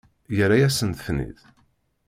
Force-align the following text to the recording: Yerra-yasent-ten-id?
Yerra-yasent-ten-id? 0.35 1.39